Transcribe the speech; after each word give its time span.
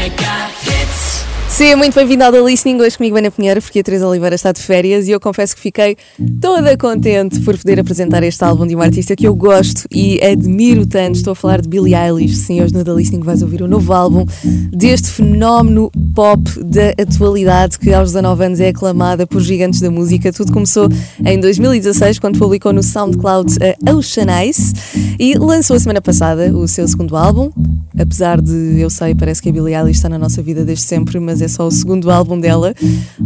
Jamaica. 0.00 0.69
Seja 1.50 1.76
muito 1.76 1.94
bem-vindo 1.94 2.22
ao 2.22 2.32
The 2.32 2.40
Listening, 2.40 2.80
hoje 2.80 2.96
comigo 2.96 3.18
Ana 3.18 3.30
Pinheiro, 3.30 3.60
porque 3.60 3.80
a 3.80 3.82
Teresa 3.82 4.06
Oliveira 4.06 4.36
está 4.36 4.52
de 4.52 4.60
férias 4.60 5.08
e 5.08 5.10
eu 5.10 5.20
confesso 5.20 5.54
que 5.54 5.60
fiquei 5.60 5.96
toda 6.40 6.74
contente 6.76 7.40
por 7.40 7.58
poder 7.58 7.80
apresentar 7.80 8.22
este 8.22 8.42
álbum 8.42 8.66
de 8.66 8.74
uma 8.74 8.84
artista 8.84 9.16
que 9.16 9.26
eu 9.26 9.34
gosto 9.34 9.86
e 9.90 10.22
admiro 10.22 10.86
tanto. 10.86 11.16
Estou 11.16 11.32
a 11.32 11.34
falar 11.34 11.60
de 11.60 11.68
Billie 11.68 11.94
Eilish. 11.94 12.36
Sim, 12.36 12.62
hoje 12.62 12.72
no 12.72 12.84
The 12.84 12.92
Listening 12.92 13.22
vais 13.22 13.42
ouvir 13.42 13.62
o 13.62 13.68
novo 13.68 13.92
álbum 13.92 14.24
deste 14.70 15.08
fenómeno 15.08 15.90
pop 16.14 16.40
da 16.62 16.90
atualidade 17.02 17.78
que 17.78 17.92
aos 17.92 18.10
19 18.12 18.44
anos 18.44 18.60
é 18.60 18.68
aclamada 18.68 19.26
por 19.26 19.42
gigantes 19.42 19.80
da 19.80 19.90
música. 19.90 20.32
Tudo 20.32 20.52
começou 20.52 20.88
em 21.26 21.38
2016, 21.38 22.20
quando 22.20 22.38
publicou 22.38 22.72
no 22.72 22.82
SoundCloud 22.82 23.56
a 23.86 23.92
Ocean 23.92 24.40
Eyes 24.40 24.72
e 25.18 25.36
lançou 25.36 25.76
a 25.76 25.80
semana 25.80 26.00
passada 26.00 26.56
o 26.56 26.66
seu 26.66 26.86
segundo 26.88 27.16
álbum. 27.16 27.50
Apesar 27.98 28.40
de, 28.40 28.78
eu 28.78 28.88
sei, 28.88 29.14
parece 29.14 29.42
que 29.42 29.48
a 29.48 29.52
Billie 29.52 29.74
Eilish 29.74 29.98
está 29.98 30.08
na 30.08 30.18
nossa 30.18 30.40
vida 30.40 30.64
desde 30.64 30.84
sempre, 30.84 31.18
mas 31.18 31.39
é 31.40 31.48
só 31.48 31.66
o 31.66 31.70
segundo 31.70 32.10
álbum 32.10 32.38
dela, 32.38 32.74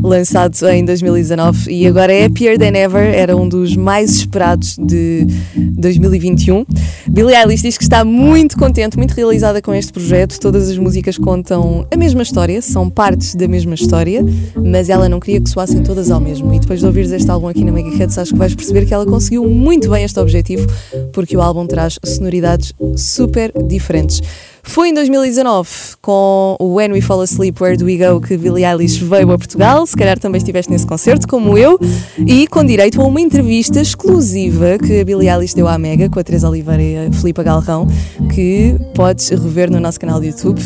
lançado 0.02 0.56
em 0.68 0.84
2019 0.84 1.70
e 1.70 1.86
agora 1.86 2.12
é 2.12 2.26
Happier 2.26 2.58
Than 2.58 2.76
Ever, 2.76 3.14
era 3.14 3.36
um 3.36 3.48
dos 3.48 3.76
mais 3.76 4.16
esperados 4.16 4.76
de 4.78 5.26
2021. 5.56 6.64
Billie 7.08 7.36
Eilish 7.36 7.62
diz 7.62 7.76
que 7.76 7.84
está 7.84 8.04
muito 8.04 8.56
contente, 8.56 8.96
muito 8.96 9.12
realizada 9.12 9.60
com 9.60 9.74
este 9.74 9.92
projeto. 9.92 10.38
Todas 10.40 10.68
as 10.68 10.78
músicas 10.78 11.18
contam 11.18 11.86
a 11.92 11.96
mesma 11.96 12.22
história, 12.22 12.60
são 12.62 12.88
partes 12.88 13.34
da 13.34 13.46
mesma 13.46 13.74
história, 13.74 14.24
mas 14.56 14.88
ela 14.88 15.08
não 15.08 15.20
queria 15.20 15.40
que 15.40 15.50
soassem 15.50 15.82
todas 15.82 16.10
ao 16.10 16.20
mesmo. 16.20 16.52
E 16.54 16.58
depois 16.58 16.80
de 16.80 16.86
ouvires 16.86 17.12
este 17.12 17.30
álbum 17.30 17.48
aqui 17.48 17.64
na 17.64 17.72
Mega 17.72 17.88
Hits, 17.88 18.18
acho 18.18 18.32
que 18.32 18.38
vais 18.38 18.54
perceber 18.54 18.86
que 18.86 18.94
ela 18.94 19.06
conseguiu 19.06 19.48
muito 19.48 19.90
bem 19.90 20.04
este 20.04 20.18
objetivo, 20.18 20.66
porque 21.12 21.36
o 21.36 21.42
álbum 21.42 21.66
traz 21.66 21.98
sonoridades 22.04 22.72
super 22.96 23.52
diferentes. 23.66 24.20
Foi 24.66 24.88
em 24.88 24.94
2019, 24.94 25.68
com 26.02 26.56
o 26.58 26.74
When 26.74 26.92
We 26.92 27.00
Fall 27.00 27.20
Asleep, 27.20 27.62
Where 27.62 27.76
Do 27.76 27.84
We 27.84 27.96
Go, 27.98 28.20
que 28.20 28.36
Billie 28.36 28.64
Eilish 28.64 29.04
veio 29.04 29.30
a 29.30 29.38
Portugal. 29.38 29.86
Se 29.86 29.94
calhar 29.94 30.18
também 30.18 30.38
estiveste 30.38 30.72
nesse 30.72 30.86
concerto, 30.86 31.28
como 31.28 31.56
eu, 31.56 31.78
e 32.26 32.46
com 32.48 32.64
direito 32.64 33.00
a 33.00 33.04
uma 33.04 33.20
entrevista 33.20 33.80
exclusiva 33.80 34.78
que 34.78 35.00
a 35.00 35.04
Billie 35.04 35.28
Eilish 35.28 35.54
deu 35.54 35.68
à 35.68 35.78
Mega, 35.78 36.08
com 36.08 36.18
a 36.18 36.24
Teresa 36.24 36.48
Oliveira 36.48 36.82
e 36.82 37.06
a 37.06 37.12
Filipa 37.12 37.42
Galrão, 37.42 37.86
que 38.34 38.74
podes 38.94 39.28
rever 39.28 39.70
no 39.70 39.78
nosso 39.78 40.00
canal 40.00 40.18
do 40.18 40.26
YouTube. 40.26 40.60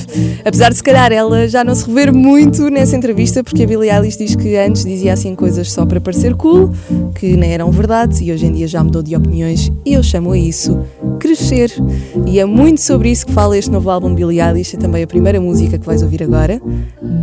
Apesar 0.45 0.71
de 0.71 0.77
se 0.77 0.83
calhar 0.83 1.13
ela 1.13 1.47
já 1.49 1.63
não 1.63 1.75
se 1.75 1.85
rever 1.85 2.15
muito 2.15 2.71
nessa 2.71 2.97
entrevista, 2.97 3.45
porque 3.45 3.65
a 3.65 3.67
Billie 3.67 3.91
Eilish 3.91 4.17
diz 4.17 4.35
que 4.35 4.57
antes 4.57 4.85
dizia 4.85 5.13
assim 5.13 5.35
coisas 5.35 5.71
só 5.71 5.85
para 5.85 6.01
parecer 6.01 6.35
cool, 6.37 6.73
que 7.15 7.37
nem 7.37 7.53
eram 7.53 7.71
verdade, 7.71 8.25
e 8.25 8.33
hoje 8.33 8.47
em 8.47 8.53
dia 8.53 8.69
já 8.69 8.83
mudou 8.83 9.03
de 9.03 9.15
opiniões, 9.15 9.71
e 9.85 9.95
eu 9.95 10.03
chamo 10.03 10.33
a 10.33 10.39
isso 10.39 10.79
crescer. 11.19 11.71
E 12.27 12.39
é 12.39 12.45
muito 12.45 12.81
sobre 12.81 13.11
isso 13.11 13.27
que 13.27 13.33
fala 13.33 13.59
este 13.59 13.71
novo 13.71 13.88
novo 13.89 13.91
álbum 13.91 14.15
Billie 14.15 14.41
Eilish 14.41 14.77
é 14.77 14.79
também 14.79 15.03
a 15.03 15.07
primeira 15.07 15.41
música 15.41 15.79
que 15.79 15.87
vais 15.87 16.03
ouvir 16.03 16.23
agora. 16.23 16.61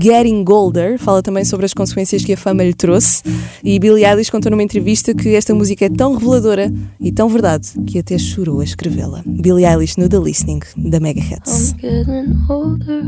Getting 0.01 0.43
Golder 0.43 0.97
fala 0.97 1.21
também 1.21 1.45
sobre 1.45 1.65
as 1.65 1.73
consequências 1.73 2.25
que 2.25 2.33
a 2.33 2.37
fama 2.37 2.63
lhe 2.63 2.73
trouxe. 2.73 3.21
E 3.63 3.77
Billie 3.77 4.03
Eilish 4.03 4.31
contou 4.31 4.49
numa 4.49 4.63
entrevista 4.63 5.13
que 5.13 5.35
esta 5.35 5.53
música 5.53 5.85
é 5.85 5.89
tão 5.89 6.15
reveladora 6.15 6.73
e 6.99 7.11
tão 7.11 7.29
verdade 7.29 7.69
que 7.85 7.99
até 7.99 8.17
chorou 8.17 8.61
a 8.61 8.63
escrevê-la. 8.63 9.21
Billie 9.25 9.65
Eilish 9.65 9.97
no 9.97 10.09
The 10.09 10.17
Listening 10.17 10.61
da 10.75 10.99
Mega 10.99 11.21
Hits. 11.21 11.73
I'm 11.73 11.77
getting 11.77 12.35
older. 12.49 13.03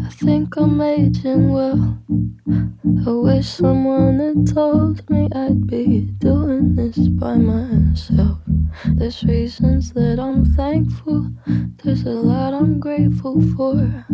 I 0.00 0.24
think 0.24 0.56
I'm 0.56 0.80
aging 0.80 1.52
well. 1.52 1.96
I 3.06 3.10
wish 3.10 3.46
someone 3.46 4.18
had 4.18 4.52
told 4.52 5.08
me 5.08 5.28
I'd 5.32 5.66
be 5.66 6.12
doing 6.18 6.74
this 6.74 6.98
by 7.08 7.36
myself. 7.36 8.38
There's 8.86 9.22
reasons 9.24 9.92
that 9.92 10.18
I'm 10.18 10.44
thankful. 10.44 11.30
There's 11.82 12.02
a 12.04 12.10
lot 12.10 12.54
I'm 12.54 12.80
grateful 12.80 13.40
for. 13.56 14.04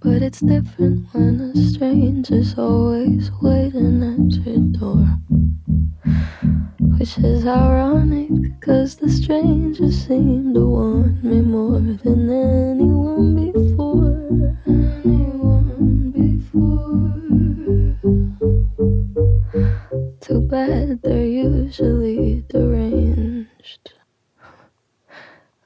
But 0.00 0.22
it's 0.22 0.40
different 0.40 1.06
when 1.12 1.40
a 1.40 1.56
stranger's 1.56 2.58
always 2.58 3.30
waiting 3.40 4.02
at 4.02 4.46
your 4.46 4.58
door. 4.78 5.06
Which 6.98 7.18
is 7.18 7.46
ironic, 7.46 8.30
cause 8.60 8.96
the 8.96 9.08
stranger 9.08 9.90
seemed 9.90 10.54
to 10.54 10.66
want 10.66 11.24
me 11.24 11.40
more 11.40 11.80
than 11.80 12.30
anyone 12.30 13.52
before. 13.52 14.56
Anyone 14.66 16.10
before. 16.12 17.14
Too 20.20 20.40
bad 20.48 21.02
they're 21.02 21.26
usually 21.26 22.44
deranged. 22.48 23.33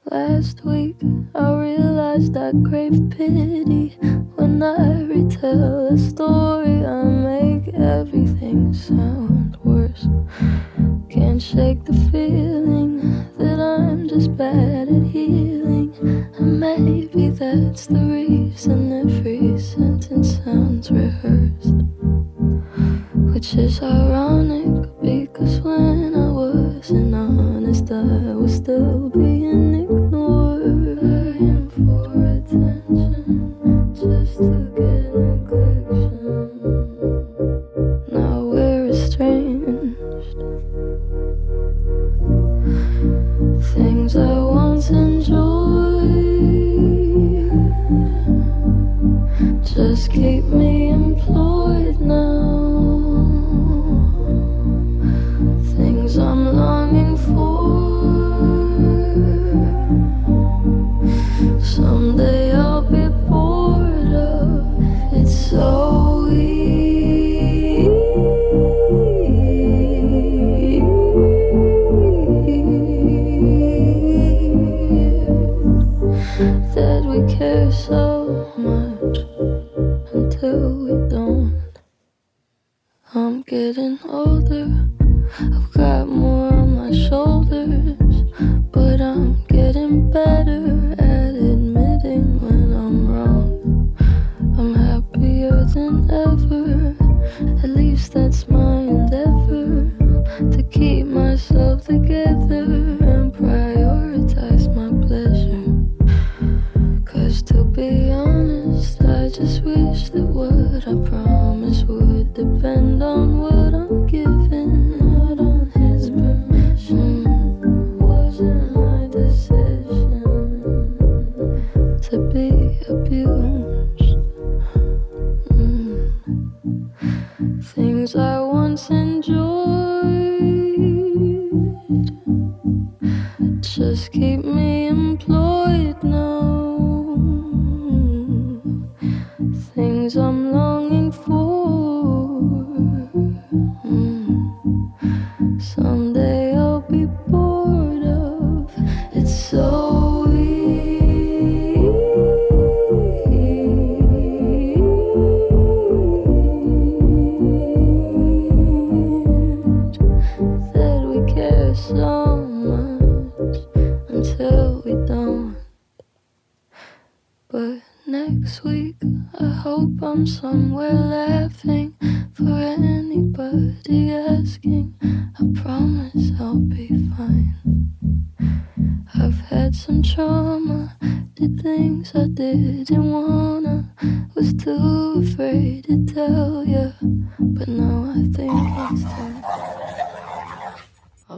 Last 0.09 0.63
week 0.63 0.95
I 1.35 1.53
realized 1.53 2.37
I 2.37 2.53
crave 2.67 3.09
pity. 3.09 3.97
When 4.35 4.63
I 4.63 5.03
retell 5.03 5.87
a 5.87 5.97
story 5.97 6.85
I 6.85 7.03
make 7.03 7.73
everything 7.75 8.73
sound 8.73 9.57
worse. 9.65 10.07
Can't 11.09 11.41
shake 11.41 11.83
the 11.83 11.93
feeling 12.09 13.01
that 13.37 13.59
I'm 13.59 14.07
just 14.07 14.35
bad 14.37 14.87
at 14.87 15.03
healing. 15.03 15.93
And 16.37 16.57
maybe 16.57 17.29
that's 17.29 17.87
the 17.87 17.99
reason 17.99 18.93
every 18.93 19.59
sentence 19.59 20.37
sounds 20.37 20.89
rehearsed. 20.89 21.83
Which 23.33 23.55
is 23.55 23.81
ironic 23.81 24.89
because 25.01 25.59
when 25.61 26.15
I 26.15 26.31
wasn't 26.31 27.13
honest 27.13 27.48
I 27.91 28.35
was 28.35 28.55
still 28.57 29.09
being 29.09 29.87
But 30.11 30.48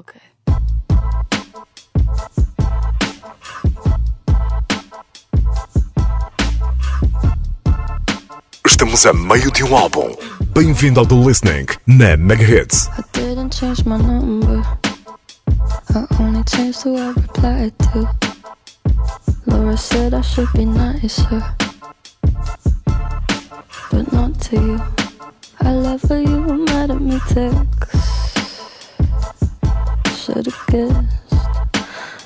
Okay. 0.02 0.20
Estamos 8.66 9.06
a 9.06 9.14
meio 9.14 9.52
de 9.52 9.64
um 9.64 9.78
álbum. 9.78 10.16
Bem-vindo 10.56 11.00
ao 11.00 11.06
The 11.06 11.14
Listening 11.14 11.68
na 11.86 12.18
Mega 12.18 12.44
Hits. 12.44 12.90
I 12.98 13.04
didn't 13.14 13.56
change 13.56 13.84
my 13.86 14.00
number. 14.00 14.64
I 15.94 16.08
only 16.20 16.44
changed 16.46 16.82
who 16.82 16.98
I 16.98 17.14
replied 17.14 17.74
to. 17.94 18.10
Laura 19.46 19.78
said 19.78 20.16
I 20.16 20.22
should 20.24 20.52
be 20.54 20.66
nicer, 20.66 21.44
but 23.92 24.12
not 24.12 24.34
to 24.50 24.56
you. 24.56 24.82
I 25.60 25.74
love 25.74 26.02
how 26.10 26.16
you 26.16 26.42
were 26.42 26.58
mad 26.58 26.90
at 26.90 27.00
me 27.00 27.20
text. 27.30 28.21
Should've 30.32 30.66
guessed 30.68 31.30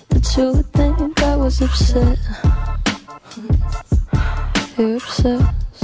that 0.09 0.37
you 0.37 0.51
would 0.51 0.71
think 0.73 1.23
I 1.23 1.35
was 1.35 1.59
upset. 1.59 2.19
You're 4.77 4.97
obsessed. 4.97 5.81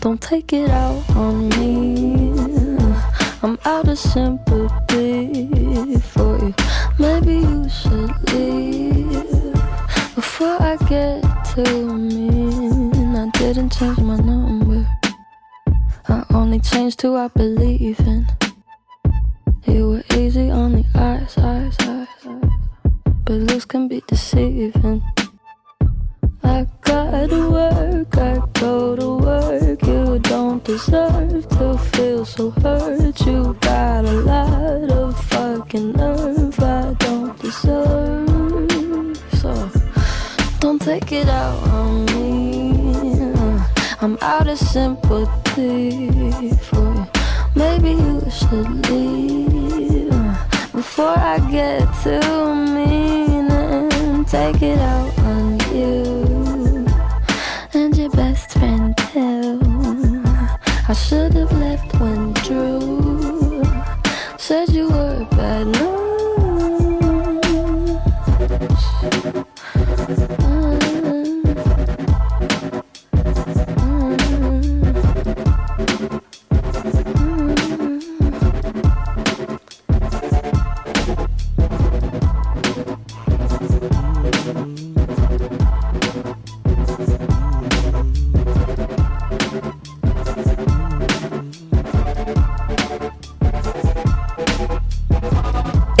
Don't 0.00 0.20
take 0.20 0.52
it 0.52 0.68
out 0.68 1.08
on 1.10 1.48
me. 1.50 2.32
I'm 3.44 3.56
out 3.64 3.86
of 3.86 3.96
sympathy 3.96 6.00
for 6.00 6.38
you. 6.38 6.54
Maybe 6.98 7.34
you 7.46 7.68
should 7.68 8.32
leave 8.32 9.54
before 10.16 10.60
I 10.60 10.76
get 10.88 11.22
too 11.54 11.94
mean. 11.94 13.14
I 13.14 13.30
didn't 13.38 13.70
change 13.70 13.98
my 13.98 14.16
number. 14.16 14.84
I 16.08 16.24
only 16.30 16.58
changed 16.58 17.00
who 17.02 17.14
I 17.14 17.28
believe 17.28 18.00
in. 18.00 18.26
You 19.66 19.88
were 19.90 20.04
easy 20.16 20.50
on 20.50 20.72
the 20.72 20.84
eyes, 20.94 21.38
eyes, 21.38 21.76
eyes. 21.80 22.08
But 23.24 23.34
looks 23.48 23.64
can 23.64 23.88
be 23.88 24.02
deceiving. 24.06 25.02
I 26.42 26.66
gotta 26.82 27.50
work, 27.50 28.16
I 28.18 28.38
go 28.60 28.94
to 28.96 29.16
work. 29.16 29.82
You 29.86 30.18
don't 30.18 30.62
deserve 30.62 31.48
to 31.48 31.78
feel 31.78 32.24
so 32.26 32.50
hurt. 32.50 33.20
You 33.26 33.56
got 33.60 34.04
a 34.04 34.12
lot 34.12 34.90
of 34.90 35.24
fucking 35.26 35.92
nerve 35.92 36.60
I 36.60 36.94
don't 36.98 37.38
deserve. 37.40 39.16
So 39.40 39.70
don't 40.60 40.80
take 40.80 41.10
it 41.12 41.28
out 41.28 41.68
on 41.68 42.04
me. 42.06 43.32
I'm 44.02 44.18
out 44.20 44.46
of 44.46 44.58
sympathy 44.58 46.50
for 46.56 46.94
you. 46.94 47.06
Maybe 47.56 47.90
you 47.92 48.20
should 48.30 48.90
leave 48.90 49.53
before 50.84 51.18
I 51.18 51.38
get 51.50 51.82
too 52.02 52.54
mean 52.54 53.50
and 53.50 54.28
take 54.28 54.60
it 54.62 54.78
out 54.78 55.18
on 55.20 55.58
you 55.74 56.86
and 57.72 57.96
your 57.96 58.10
best 58.10 58.52
friend 58.52 58.94
too. 59.10 59.58
I 60.86 60.92
should 60.92 61.32
have 61.34 61.52
left 61.52 61.98
when 61.98 62.34
Drew 62.44 62.93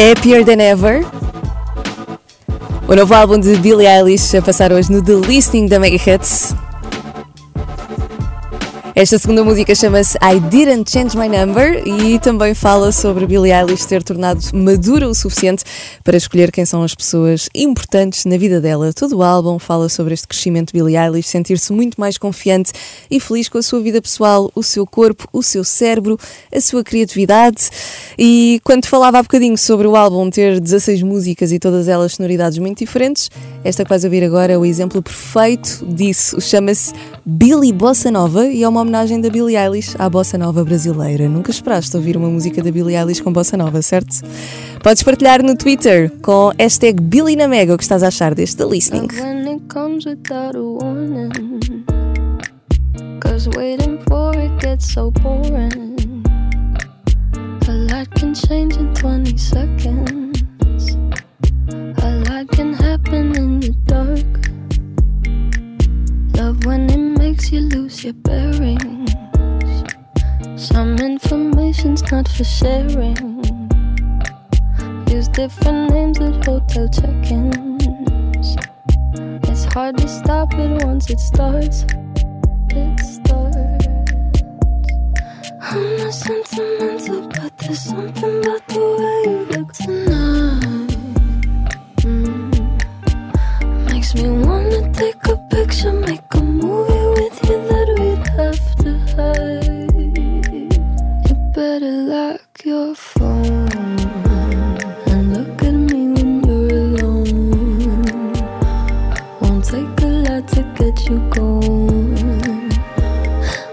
Happier 0.04 0.44
Than 0.44 0.60
Ever. 0.60 1.02
O 2.86 2.94
novo 2.94 3.14
álbum 3.14 3.38
de 3.38 3.56
Billie 3.56 3.86
Eilish 3.86 4.36
a 4.36 4.42
passar 4.42 4.70
hoje 4.70 4.92
no 4.92 5.02
The 5.02 5.14
Listening 5.14 5.66
da 5.66 5.78
Mega 5.78 5.96
Hits. 5.96 6.54
Esta 8.94 9.18
segunda 9.18 9.42
música 9.42 9.74
chama-se 9.74 10.18
I 10.18 10.38
Didn't 10.40 10.90
Change 10.92 11.16
My 11.16 11.26
Number 11.26 11.82
e 11.88 12.18
também 12.18 12.52
fala 12.52 12.92
sobre 12.92 13.26
Billie 13.26 13.50
Eilish 13.50 13.86
ter 13.86 14.02
tornado 14.02 14.40
madura 14.52 15.08
o 15.08 15.14
suficiente 15.14 15.64
para 16.04 16.18
escolher 16.18 16.52
quem 16.52 16.66
são 16.66 16.82
as 16.82 16.94
pessoas 16.94 17.48
importantes 17.54 18.26
na 18.26 18.36
vida 18.36 18.60
dela. 18.60 18.92
Todo 18.92 19.16
o 19.16 19.22
álbum 19.22 19.58
fala 19.58 19.88
sobre 19.88 20.12
este 20.12 20.28
crescimento 20.28 20.72
de 20.72 20.78
Billie 20.78 20.98
Eilish, 20.98 21.26
sentir-se 21.26 21.72
muito 21.72 21.98
mais 21.98 22.18
confiante 22.18 22.72
e 23.10 23.18
feliz 23.18 23.48
com 23.48 23.56
a 23.56 23.62
sua 23.62 23.80
vida 23.80 24.02
pessoal, 24.02 24.52
o 24.54 24.62
seu 24.62 24.86
corpo, 24.86 25.26
o 25.32 25.42
seu 25.42 25.64
cérebro, 25.64 26.18
a 26.54 26.60
sua 26.60 26.84
criatividade. 26.84 27.70
E 28.18 28.60
quando 28.62 28.84
falava 28.84 29.18
há 29.18 29.22
bocadinho 29.22 29.56
sobre 29.56 29.86
o 29.86 29.96
álbum 29.96 30.28
ter 30.28 30.60
16 30.60 31.02
músicas 31.02 31.50
e 31.50 31.58
todas 31.58 31.88
elas 31.88 32.12
sonoridades 32.12 32.58
muito 32.58 32.78
diferentes, 32.78 33.30
esta 33.64 33.82
que 33.82 33.88
vais 33.88 34.04
ouvir 34.04 34.22
agora 34.22 34.52
é 34.52 34.58
o 34.58 34.64
exemplo 34.64 35.02
perfeito 35.02 35.86
disso. 35.86 36.38
Chama-se 36.38 36.92
Billy 37.24 37.72
Bossa 37.72 38.10
Nova 38.10 38.46
e 38.46 38.62
é 38.62 38.68
uma 38.68 38.82
homenagem 38.82 39.22
da 39.22 39.30
Billie 39.30 39.56
Eilish 39.56 39.96
à 39.98 40.10
bossa 40.10 40.36
nova 40.36 40.62
brasileira. 40.62 41.30
Nunca 41.30 41.50
esperaste 41.50 41.96
ouvir 41.96 42.14
uma 42.14 42.28
música 42.28 42.62
da 42.62 42.70
Billie 42.70 42.94
Eilish 42.94 43.22
com 43.22 43.32
bossa 43.32 43.56
nova, 43.56 43.80
certo? 43.80 44.20
Podes 44.84 45.02
partilhar 45.02 45.42
no 45.42 45.56
Twitter 45.56 46.10
com 46.20 46.52
hashtag 46.58 47.00
Billy 47.00 47.36
na 47.36 47.48
Mega 47.48 47.72
o 47.72 47.78
que 47.78 47.82
estás 47.82 48.02
a 48.02 48.08
achar 48.08 48.34
deste 48.34 48.58
The 48.58 48.66
Listening. 48.66 49.08
Cause 53.18 53.48
waiting 53.56 53.98
for 54.06 54.36
it 54.36 54.52
gets 54.60 54.92
so 54.92 55.10
boring. 55.10 56.22
A 57.66 57.72
lot 57.72 58.10
can 58.14 58.34
change 58.34 58.76
in 58.76 58.92
20 58.92 59.38
seconds. 59.38 60.44
A 62.02 62.10
lot 62.28 62.46
can 62.54 62.74
happen 62.74 63.34
in 63.36 63.60
the 63.60 63.70
dark. 63.86 64.26
Love 66.36 66.62
when 66.66 66.90
it 66.90 67.18
makes 67.18 67.50
you 67.50 67.60
lose 67.70 68.04
your 68.04 68.12
bearings. 68.12 69.10
Some 70.56 70.98
information's 70.98 72.02
not 72.12 72.28
for 72.28 72.44
sharing. 72.44 73.33
Use 75.14 75.28
different 75.28 75.92
names 75.92 76.18
at 76.18 76.44
hotel 76.44 76.88
check-ins. 76.88 78.56
It's 79.48 79.64
hard 79.72 79.96
to 79.98 80.08
stop 80.08 80.52
it 80.54 80.84
once 80.84 81.08
it 81.08 81.20
starts. 81.20 81.84
It 82.70 82.98
starts. 82.98 83.86
I'm 85.70 85.96
not 85.98 86.14
sentimental, 86.14 87.28
but 87.28 87.56
there's 87.58 87.78
something 87.78 88.40
about 88.40 88.66
the 88.66 88.80
way 88.98 89.22
you 89.30 89.38
look 89.52 89.72
tonight. 89.72 90.98
Mm. 92.02 92.50
Makes 93.92 94.16
me 94.16 94.28
wanna 94.44 94.92
take 94.94 95.24
a 95.28 95.36
picture, 95.48 95.92
make 95.92 96.34
a 96.34 96.42
movie 96.42 97.06
with 97.20 97.38
you 97.48 97.58
that 97.70 97.88
we'd 98.00 98.26
have 98.34 98.64
to 98.82 98.90
hide. 99.14 99.94
You 101.28 101.34
better 101.54 101.92
lock 102.02 102.64
your 102.64 102.96
phone 102.96 103.63
you 111.08 111.18
going. 111.30 112.72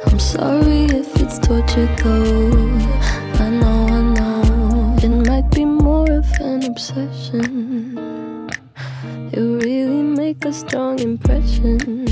I'm 0.05 0.19
sorry 0.19 0.85
if 0.85 1.21
it's 1.21 1.39
torture 1.39 1.87
though. 2.03 2.49
I 3.39 3.49
know, 3.49 3.87
I 3.89 4.01
know. 4.15 4.97
It 5.01 5.27
might 5.27 5.49
be 5.51 5.65
more 5.65 6.11
of 6.11 6.29
an 6.41 6.63
obsession. 6.65 8.49
You 9.33 9.59
really 9.59 10.03
make 10.03 10.43
a 10.45 10.51
strong 10.51 10.99
impression. 10.99 12.05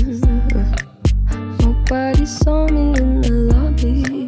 Nobody 1.60 2.24
saw 2.24 2.66
me 2.68 2.98
in 2.98 3.20
the 3.20 3.30
lobby. 3.52 4.19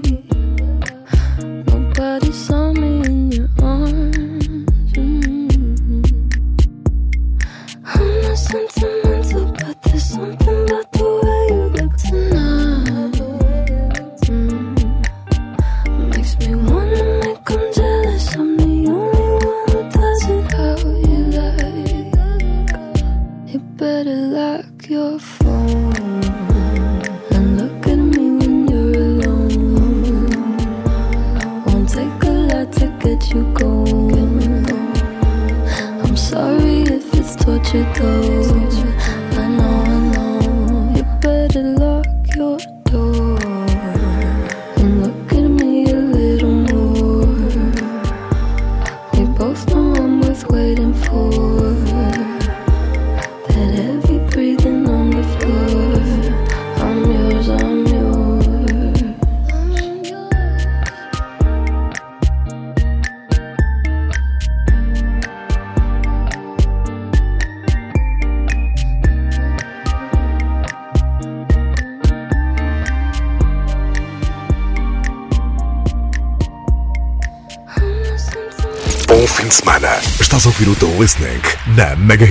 Fim 79.33 79.49
de 79.49 79.55
semana. 79.55 79.89
Estás 80.21 80.45
a 80.45 80.49
ouvir 80.49 80.69
o 80.69 80.75
The 80.75 80.87
Listening 80.99 81.41
na 81.77 81.97
Mega 81.97 82.27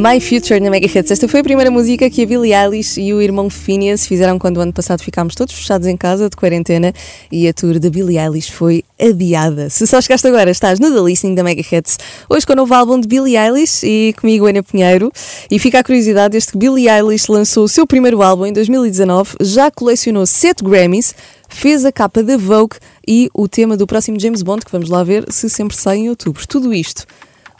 My 0.00 0.18
Future 0.18 0.58
na 0.60 0.70
Mega 0.70 0.86
Hits. 0.86 1.10
Esta 1.10 1.28
foi 1.28 1.40
a 1.40 1.42
primeira 1.42 1.70
música 1.70 2.08
que 2.08 2.22
a 2.22 2.26
Billie 2.26 2.54
Eilish 2.54 2.98
e 2.98 3.12
o 3.12 3.20
irmão 3.20 3.50
Phineas 3.50 4.06
fizeram 4.06 4.38
quando 4.38 4.56
o 4.56 4.60
ano 4.62 4.72
passado 4.72 5.02
ficámos 5.02 5.34
todos 5.34 5.54
fechados 5.54 5.86
em 5.86 5.94
casa 5.94 6.30
de 6.30 6.36
quarentena 6.36 6.94
e 7.30 7.46
a 7.46 7.52
tour 7.52 7.78
da 7.78 7.90
Billie 7.90 8.18
Eilish 8.18 8.50
foi 8.50 8.82
adiada. 8.98 9.68
Se 9.68 9.86
só 9.86 10.00
chegaste 10.00 10.26
agora, 10.26 10.50
estás 10.50 10.80
no 10.80 10.90
The 10.90 11.02
Listening 11.02 11.34
da 11.34 11.44
Mega 11.44 11.60
Hits. 11.60 11.98
Hoje 12.30 12.46
com 12.46 12.54
o 12.54 12.56
novo 12.56 12.72
álbum 12.72 12.98
de 12.98 13.06
Billie 13.06 13.36
Eilish 13.36 13.82
e 13.84 14.14
comigo 14.18 14.46
Ana 14.46 14.62
Pinheiro. 14.62 15.12
E 15.50 15.58
fica 15.58 15.80
a 15.80 15.84
curiosidade, 15.84 16.32
desde 16.32 16.52
que 16.52 16.56
Billie 16.56 16.88
Eilish 16.88 17.30
lançou 17.30 17.64
o 17.64 17.68
seu 17.68 17.86
primeiro 17.86 18.22
álbum 18.22 18.46
em 18.46 18.54
2019, 18.54 19.36
já 19.42 19.70
colecionou 19.70 20.24
7 20.24 20.64
Grammys, 20.64 21.14
fez 21.46 21.84
a 21.84 21.92
capa 21.92 22.22
da 22.22 22.38
Vogue 22.38 22.76
e 23.06 23.28
o 23.34 23.46
tema 23.46 23.76
do 23.76 23.86
próximo 23.86 24.18
James 24.18 24.40
Bond, 24.40 24.64
que 24.64 24.72
vamos 24.72 24.88
lá 24.88 25.04
ver 25.04 25.30
se 25.30 25.50
sempre 25.50 25.76
sai 25.76 25.98
em 25.98 26.08
outubro. 26.08 26.48
Tudo 26.48 26.72
isto 26.72 27.04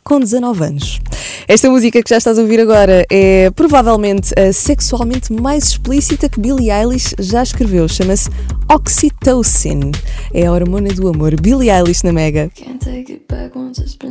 com 0.05 0.21
19 0.21 0.65
anos. 0.65 1.01
Esta 1.49 1.71
música 1.71 2.03
que 2.03 2.09
já 2.09 2.19
estás 2.19 2.39
a 2.39 2.43
ouvir 2.43 2.61
agora 2.61 3.05
é 3.11 3.51
provavelmente 3.51 4.33
a 4.39 4.53
sexualmente 4.53 5.33
mais 5.33 5.69
explícita 5.69 6.29
que 6.29 6.41
Billie 6.41 6.71
Eilish 6.71 7.15
já 7.19 7.43
escreveu. 7.43 7.89
Chama-se 7.89 8.31
Oxytocin. 8.69 9.93
É 10.33 10.47
a 10.47 10.53
hormona 10.53 10.91
do 10.91 11.09
amor. 11.09 11.41
Billie 11.41 11.71
Eilish 11.71 12.05
na 12.05 12.13
Mega. 12.13 12.51
Can't 12.55 12.79
take 12.79 13.13
it 13.13 13.25
back 13.29 13.57
once 13.57 13.81
it's 13.81 13.97
been. 13.97 14.11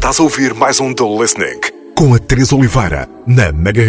Estás 0.00 0.18
a 0.18 0.22
ouvir 0.22 0.54
mais 0.54 0.80
um 0.80 0.94
The 0.94 1.04
Listening. 1.04 1.60
Com 1.94 2.14
a 2.14 2.18
Teresa 2.18 2.56
Oliveira 2.56 3.06
na 3.26 3.52
Mega 3.52 3.82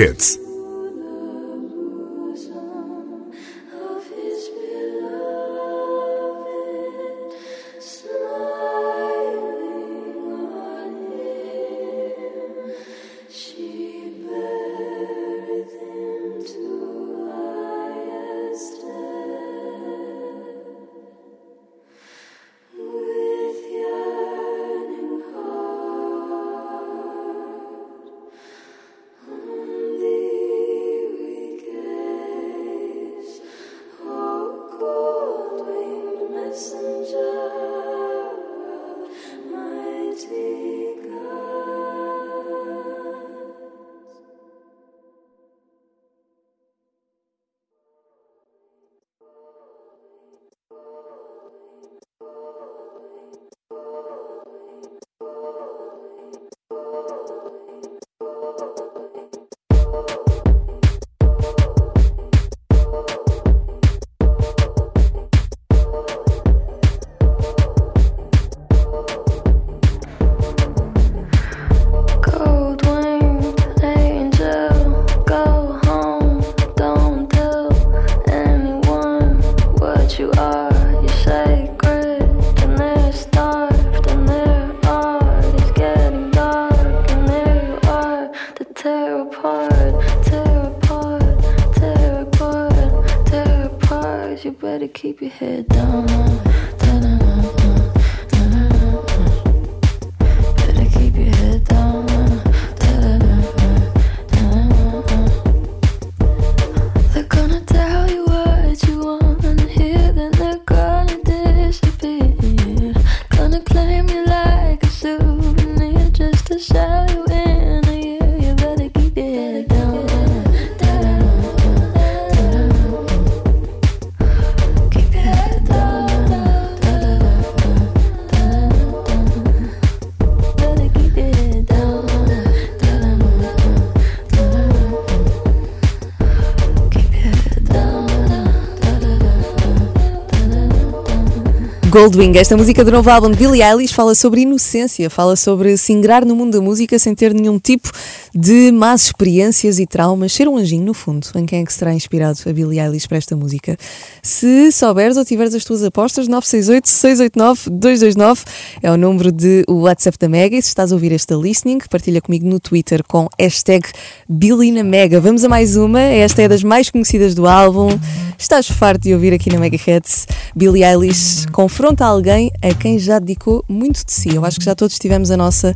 Goldwing, 141.92 142.38
esta 142.38 142.56
música 142.56 142.86
do 142.86 142.92
novo 142.92 143.10
álbum 143.10 143.30
de 143.30 143.36
Billie 143.36 143.62
Eilish 143.62 143.94
fala 143.94 144.16
sobre 144.16 144.40
inocência, 144.40 145.10
fala 145.10 145.36
sobre 145.36 145.76
se 145.76 145.92
ingrar 145.92 146.24
no 146.24 146.34
mundo 146.38 146.58
da 146.58 146.64
música 146.64 146.98
sem 146.98 147.14
ter 147.14 147.34
nenhum 147.34 147.60
tipo 147.60 147.92
de 148.34 148.72
más 148.72 149.06
experiências 149.06 149.80
e 149.80 149.86
traumas, 149.86 150.32
ser 150.34 150.48
um 150.48 150.58
anjinho 150.58 150.86
no 150.86 150.94
fundo. 150.94 151.28
Em 151.36 151.46
quem 151.46 151.62
é 151.62 151.66
que 151.66 151.74
será 151.74 151.94
inspirado 151.94 152.40
a 152.46 152.54
Billie 152.54 152.80
Eilish 152.80 153.08
para 153.08 153.18
esta 153.18 153.36
música? 153.36 153.78
Se 154.24 154.72
souberes 154.72 155.18
ou 155.18 155.26
tiveres 155.26 155.54
as 155.54 155.64
tuas 155.64 155.84
apostas, 155.84 156.28
968 156.28 156.88
689 156.88 157.70
229 157.70 158.44
é 158.82 158.92
o 158.92 158.98
número 158.98 159.32
de 159.32 159.64
WhatsApp 159.70 160.18
da 160.18 160.30
Mega 160.30 160.56
e 160.56 160.62
se 160.62 160.70
estás 160.70 160.92
a 160.92 160.96
ouvir 160.96 161.12
esta 161.12 161.36
listening, 161.36 161.80
partilha 161.90 162.22
comigo 162.22 162.48
no 162.48 162.60
Twitter 162.60 163.04
com 163.08 163.28
hashtag 163.40 163.88
Billy 164.28 164.72
na 164.72 164.84
Mega. 164.84 165.20
Vamos 165.20 165.44
a 165.44 165.50
mais 165.50 165.76
uma, 165.76 166.00
esta 166.00 166.42
é 166.42 166.48
das 166.48 166.64
mais 166.64 166.90
conhecidas 166.90 167.36
do 167.36 167.48
álbum. 167.48 167.90
Estás 168.38 168.68
farto 168.68 169.04
de 169.04 169.14
ouvir 169.14 169.34
aqui 169.34 169.52
na 169.52 169.60
Mega 169.60 169.76
Hits 169.76 170.28
Billie 170.56 170.84
Eilish 170.84 171.46
confronta 171.52 172.06
alguém 172.06 172.52
a 172.62 172.74
quem 172.74 172.98
já 172.98 173.20
dedicou 173.20 173.64
muito 173.68 174.06
de 174.06 174.12
si. 174.12 174.36
Eu 174.36 174.46
acho 174.46 174.60
que 174.60 174.66
já 174.66 174.76
todos 174.76 174.98
tivemos 174.98 175.32
a 175.32 175.38
nossa 175.38 175.76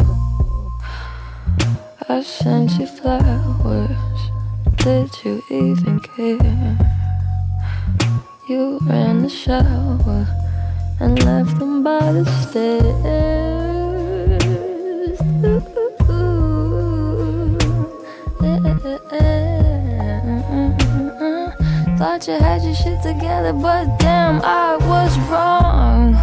I 2.11 2.21
sent 2.23 2.77
you 2.77 2.87
flowers. 2.87 4.21
Did 4.83 5.09
you 5.23 5.41
even 5.49 6.01
care? 6.01 6.77
You 8.49 8.79
ran 8.81 9.21
the 9.21 9.29
shower 9.29 10.27
and 10.99 11.23
left 11.23 11.57
them 11.57 11.83
by 11.83 12.11
the 12.11 12.25
stairs. 12.41 12.81
Thought 21.97 22.27
you 22.27 22.33
had 22.33 22.61
your 22.61 22.75
shit 22.75 23.01
together, 23.01 23.53
but 23.53 23.85
damn, 23.99 24.41
I 24.43 24.75
was 24.75 25.17
wrong. 25.29 26.17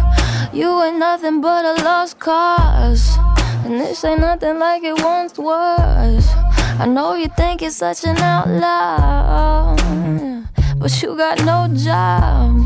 You 0.53 0.83
ain't 0.83 0.99
nothing 0.99 1.41
but 1.41 1.65
a 1.65 1.83
lost 1.83 2.19
cause. 2.19 3.17
And 3.65 3.79
this 3.79 4.03
ain't 4.03 4.21
nothing 4.21 4.59
like 4.59 4.83
it 4.83 5.01
once 5.03 5.37
was. 5.37 6.27
I 6.79 6.85
know 6.85 7.15
you 7.15 7.27
think 7.37 7.61
you're 7.61 7.71
such 7.71 8.03
an 8.05 8.17
outlaw, 8.17 9.75
but 10.77 11.01
you 11.01 11.15
got 11.17 11.39
no 11.45 11.67
job. 11.75 12.65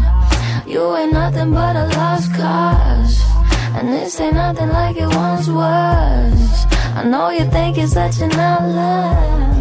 You 0.68 0.96
ain't 0.96 1.14
nothing 1.14 1.52
but 1.52 1.76
a 1.76 1.88
lost 1.98 2.34
cause. 2.36 3.22
And 3.76 3.90
this 3.90 4.20
ain't 4.20 4.36
nothing 4.36 4.70
like 4.70 4.98
it 4.98 5.08
once 5.08 5.48
was. 5.48 6.66
I 6.96 7.04
know 7.06 7.30
you 7.30 7.46
think 7.50 7.78
you're 7.78 7.88
such 7.88 8.22
an 8.22 8.32
outlaw 8.34 9.54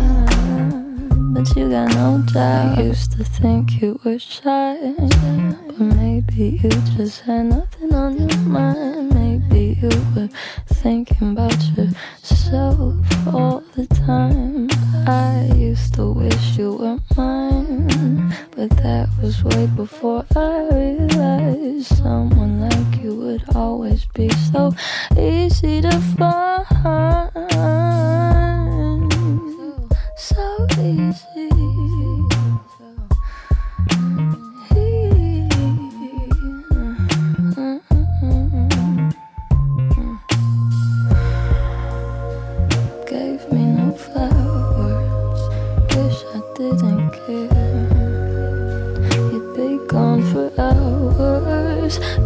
but 1.42 1.56
you 1.56 1.68
got 1.70 1.88
no 1.94 2.22
doubt. 2.32 2.78
I 2.78 2.82
used 2.82 3.12
to 3.12 3.24
think 3.24 3.80
you 3.80 3.98
were 4.04 4.18
shy, 4.18 4.76
but 4.98 5.80
maybe 5.80 6.60
you 6.62 6.70
just 6.96 7.22
had 7.22 7.46
nothing 7.46 7.94
on 7.94 8.28
your 8.28 8.38
mind. 8.40 9.14
Maybe 9.14 9.78
you 9.80 9.90
were 10.14 10.28
thinking 10.82 11.30
about 11.30 11.62
yourself 11.76 12.94
all 13.32 13.60
the 13.76 13.86
time. 14.04 14.68
I 15.06 15.48
used 15.54 15.94
to 15.94 16.10
wish 16.10 16.58
you 16.58 16.72
were 16.72 16.98
mine, 17.16 18.34
but 18.56 18.70
that 18.82 19.08
was 19.22 19.44
way 19.44 19.66
before 19.76 20.26
I 20.34 20.68
realized 20.72 21.86
someone 21.86 22.68
like 22.68 23.00
you 23.00 23.14
would 23.14 23.44
always 23.54 24.06
be 24.06 24.28
so 24.50 24.74
easy 25.16 25.80
to 25.82 26.00
find. 26.18 27.30
So 30.16 30.66
easy. 30.80 31.91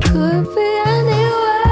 could 0.02 0.44
be 0.54 0.68
anywhere. 0.86 1.62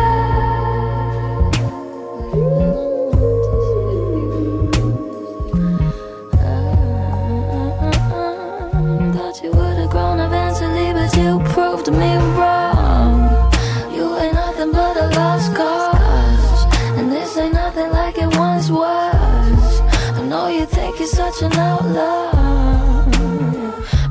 Thought 9.14 9.42
you 9.42 9.50
would 9.50 9.76
have 9.78 9.90
grown 9.90 10.18
eventually, 10.20 10.92
but 10.92 11.16
you 11.16 11.40
proved 11.52 11.90
me 11.92 12.16
wrong. 12.36 13.52
You 13.94 14.16
ain't 14.18 14.34
nothing 14.34 14.72
but 14.72 14.96
a 14.96 15.06
lost 15.18 15.54
cause, 15.54 16.64
and 16.98 17.12
this 17.12 17.36
ain't 17.36 17.54
nothing 17.54 17.90
like 17.90 18.18
it 18.18 18.36
once 18.36 18.70
was. 18.70 19.80
I 20.18 20.22
know 20.26 20.48
you 20.48 20.66
think 20.66 20.98
you're 20.98 21.08
such 21.08 21.42
an 21.42 21.52
outlaw, 21.54 23.04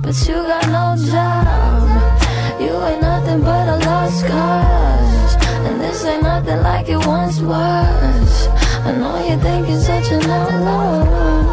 but 0.01 0.15
you 0.27 0.35
got 0.35 0.67
no 0.67 0.95
job. 1.11 2.61
You 2.61 2.83
ain't 2.85 3.12
nothing 3.37 3.45
but 3.45 3.67
a 3.67 3.89
lost 3.89 4.25
cause. 4.25 5.35
And 5.65 5.81
this 5.81 6.05
ain't 6.05 6.23
nothing 6.23 6.61
like 6.61 6.89
it 6.89 7.05
once 7.07 7.39
was. 7.39 8.47
I 8.85 8.95
know 8.97 9.17
you 9.27 9.37
think 9.41 9.67
it's 9.69 9.85
such 9.85 10.11
an 10.11 10.29
outlaw. 10.29 11.52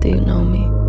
Do 0.00 0.08
you 0.10 0.20
know 0.20 0.44
me? 0.44 0.87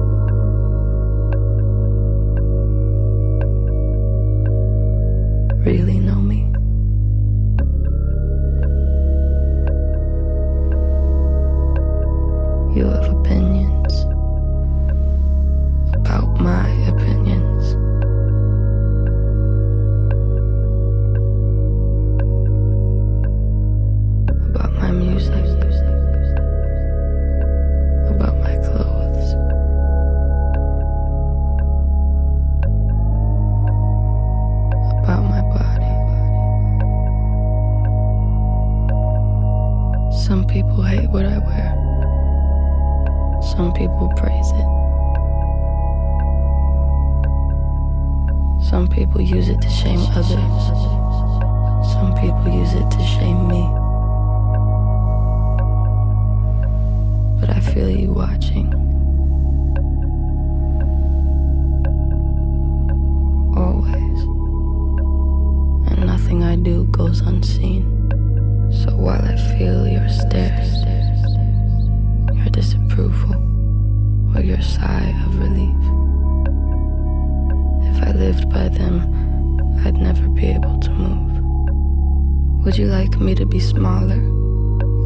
Like 82.90 83.20
me 83.20 83.36
to 83.36 83.46
be 83.46 83.60
smaller, 83.60 84.20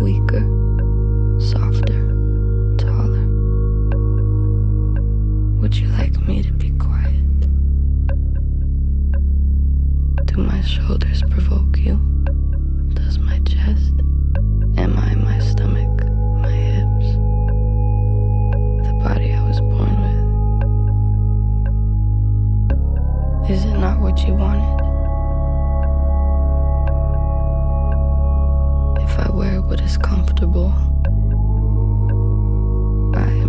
weaker, 0.01 0.41
softer, 1.39 2.07
taller? 2.77 3.25
Would 5.59 5.75
you 5.75 5.87
like 5.89 6.17
me 6.25 6.41
to 6.43 6.53
be 6.53 6.69
quiet? 6.71 7.39
Do 10.25 10.37
my 10.37 10.61
shoulders 10.61 11.23
provoke 11.29 11.77
you? 11.77 11.95
Does 12.93 13.19
my 13.19 13.39
chest? 13.39 13.93
Am 14.77 14.97
I 14.97 15.15
my 15.15 15.39
stomach? 15.39 16.05
My 16.41 16.51
hips? 16.51 17.17
The 18.87 18.93
body 19.03 19.33
I 19.33 19.43
was 19.45 19.59
born 19.59 20.01
with? 23.41 23.51
Is 23.51 23.65
it 23.65 23.77
not 23.77 23.99
what 23.99 24.25
you 24.25 24.35
wanted? 24.35 24.72
What 29.67 29.79
is 29.81 29.97
comfortable, 29.97 30.71
I 33.15 33.42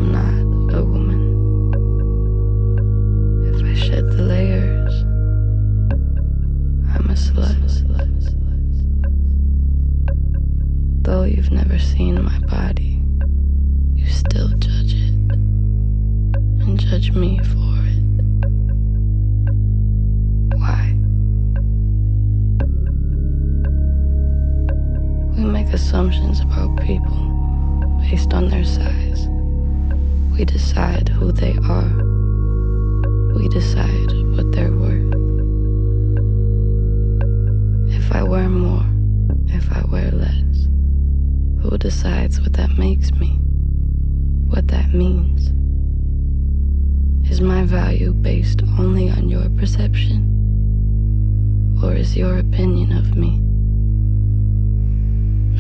your 52.17 52.39
opinion 52.39 52.93
of 52.93 53.17
me 53.17 53.41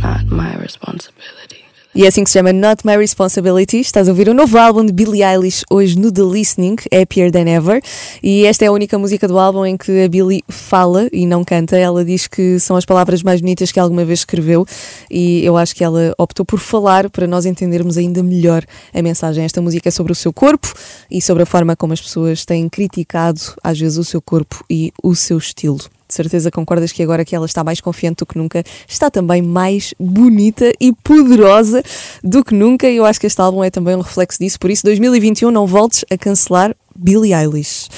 not 0.01 0.27
my 0.27 0.55
responsibility? 0.57 1.65
E 1.97 2.05
é 2.05 2.09
assim 2.09 2.25
que 2.25 2.31
se 2.31 2.37
chama 2.37 2.53
Not 2.53 2.85
My 2.85 2.97
Responsibility. 2.97 3.79
Estás 3.79 4.09
a 4.09 4.11
ouvir 4.11 4.29
o 4.29 4.35
novo 4.35 4.59
álbum 4.59 4.85
de 4.85 4.93
Billie 4.93 5.23
Eilish 5.23 5.63
hoje 5.71 5.97
no 5.97 6.11
The 6.11 6.23
Listening, 6.23 6.75
Happier 6.93 7.31
Than 7.31 7.49
Ever. 7.49 7.81
E 8.21 8.45
esta 8.47 8.65
é 8.65 8.69
a 8.69 8.73
única 8.73 8.99
música 8.99 9.29
do 9.29 9.39
álbum 9.39 9.65
em 9.65 9.77
que 9.77 10.03
a 10.03 10.09
Billie 10.09 10.43
fala 10.49 11.09
e 11.13 11.25
não 11.25 11.45
canta. 11.45 11.77
Ela 11.77 12.05
diz 12.05 12.27
que 12.27 12.59
são 12.59 12.75
as 12.75 12.85
palavras 12.85 13.23
mais 13.23 13.41
bonitas 13.41 13.71
que 13.71 13.79
alguma 13.79 14.05
vez 14.05 14.19
escreveu 14.19 14.67
e 15.09 15.45
eu 15.45 15.57
acho 15.57 15.73
que 15.73 15.85
ela 15.85 16.13
optou 16.19 16.45
por 16.45 16.59
falar 16.59 17.09
para 17.09 17.29
nós 17.29 17.47
entendermos 17.47 17.97
ainda 17.97 18.25
melhor 18.25 18.65
a 18.93 19.01
mensagem. 19.01 19.45
Esta 19.45 19.63
música 19.63 19.89
é 19.89 19.93
sobre 19.93 20.11
o 20.11 20.17
seu 20.17 20.33
corpo 20.33 20.75
e 21.09 21.23
sobre 21.23 21.45
a 21.45 21.47
forma 21.47 21.77
como 21.77 21.93
as 21.93 22.01
pessoas 22.01 22.45
têm 22.45 22.69
criticado 22.69 23.41
às 23.63 23.79
vezes 23.79 23.99
o 23.99 24.05
seu 24.05 24.21
corpo 24.21 24.65
e 24.69 24.93
o 25.01 25.15
seu 25.15 25.39
estilo. 25.39 25.79
De 26.07 26.15
certeza 26.15 26.51
concordas 26.51 26.93
que 26.93 27.03
agora 27.03 27.25
que 27.25 27.35
ela 27.35 27.47
está 27.47 27.65
mais 27.65 27.81
confiante 27.81 28.19
do 28.19 28.27
que 28.27 28.37
nunca, 28.37 28.63
está 28.87 29.11
também 29.11 29.41
mais 29.41 29.95
bonita 29.99 30.71
e 30.81 30.93
poderosa 30.93 31.83
do 32.23 32.45
que 32.45 32.55
nunca. 32.55 32.89
E 32.89 32.97
eu 32.97 33.05
acho 33.05 33.21
que 33.21 33.27
este 33.27 33.41
álbum 33.41 33.65
é 33.65 33.71
também 33.71 33.97
um 33.97 34.01
reflexo 34.01 34.39
disso. 34.39 34.59
Por 34.59 34.71
isso, 34.71 34.85
2021, 34.85 35.51
não 35.51 35.67
voltes 35.67 36.05
a 36.11 36.17
cancelar 36.17 36.75
Billie 36.97 37.35
Eilish. 37.35 37.89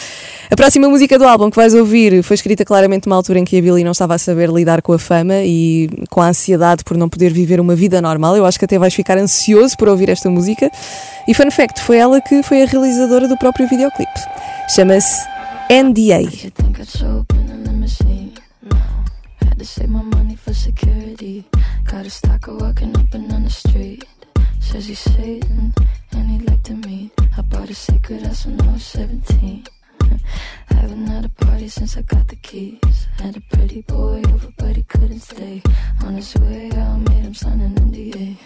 A 0.50 0.56
próxima 0.56 0.88
música 0.88 1.18
do 1.18 1.24
álbum 1.24 1.50
que 1.50 1.56
vais 1.56 1.74
ouvir 1.74 2.22
foi 2.22 2.34
escrita 2.34 2.64
claramente 2.64 3.06
numa 3.06 3.16
altura 3.16 3.40
em 3.40 3.44
que 3.44 3.58
a 3.58 3.60
Billie 3.60 3.84
não 3.84 3.92
estava 3.92 4.14
a 4.14 4.18
saber 4.18 4.48
lidar 4.48 4.80
com 4.80 4.92
a 4.92 4.98
fama 4.98 5.42
e 5.42 5.88
com 6.08 6.20
a 6.20 6.28
ansiedade 6.28 6.84
por 6.84 6.96
não 6.96 7.08
poder 7.08 7.32
viver 7.32 7.60
uma 7.60 7.74
vida 7.74 8.00
normal. 8.00 8.36
Eu 8.36 8.46
acho 8.46 8.58
que 8.58 8.64
até 8.64 8.78
vais 8.78 8.94
ficar 8.94 9.18
ansioso 9.18 9.76
por 9.76 9.88
ouvir 9.88 10.08
esta 10.08 10.30
música. 10.30 10.70
E 11.28 11.34
fun 11.34 11.50
fact, 11.50 11.82
foi 11.82 11.98
ela 11.98 12.20
que 12.20 12.42
foi 12.42 12.62
a 12.62 12.66
realizadora 12.66 13.28
do 13.28 13.36
próprio 13.36 13.68
videoclipe. 13.68 14.20
Chama-se 14.74 15.20
NDA. 15.70 16.22
No, 17.86 18.76
had 19.36 19.60
to 19.60 19.64
save 19.64 19.90
my 19.90 20.02
money 20.02 20.34
for 20.34 20.52
security. 20.52 21.44
Got 21.84 22.04
a 22.04 22.10
stalker 22.10 22.56
walking 22.56 22.96
up 22.96 23.14
and 23.14 23.30
down 23.30 23.44
the 23.44 23.50
street. 23.50 24.04
Says 24.58 24.86
he's 24.88 24.98
Satan 24.98 25.72
and 26.10 26.28
he'd 26.28 26.50
like 26.50 26.64
to 26.64 26.74
meet. 26.74 27.12
I 27.38 27.42
bought 27.42 27.70
a 27.70 27.74
secret 27.74 28.22
house 28.22 28.44
when 28.44 28.60
I 28.60 28.72
was 28.72 28.84
17. 28.86 29.66
Haven't 30.66 31.06
had 31.06 31.26
a 31.26 31.28
party 31.28 31.68
since 31.68 31.96
I 31.96 32.02
got 32.02 32.26
the 32.26 32.34
keys. 32.34 33.06
Had 33.20 33.36
a 33.36 33.56
pretty 33.56 33.82
boy 33.82 34.20
over, 34.32 34.48
but 34.58 34.74
he 34.74 34.82
couldn't 34.82 35.20
stay. 35.20 35.62
On 36.04 36.14
his 36.14 36.34
way 36.34 36.72
out, 36.72 36.98
made 36.98 37.22
him 37.22 37.34
sign 37.34 37.60
an 37.60 37.76
NDA. 37.76 38.45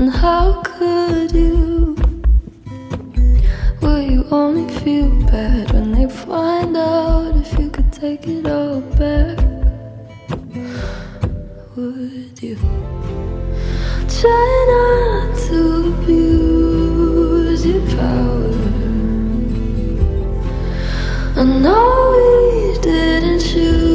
And 0.00 0.08
how 0.08 0.62
could 0.62 1.30
you? 1.32 1.94
Will 3.82 4.00
you 4.00 4.24
only 4.30 4.66
feel 4.76 5.10
bad 5.26 5.72
when 5.72 5.92
they 5.92 6.08
find 6.08 6.74
out 6.74 7.36
if 7.36 7.58
you 7.58 7.68
could 7.68 7.92
take 7.92 8.26
it 8.26 8.46
all 8.46 8.80
back? 8.80 9.36
Would 11.76 12.42
you 12.42 12.56
try 14.08 14.50
not 14.72 15.36
to 15.48 15.92
abuse 15.92 17.66
your 17.66 17.82
power? 17.98 18.54
I 21.36 21.44
know 21.44 21.92
we 22.16 22.80
didn't 22.80 23.40
choose. 23.40 23.89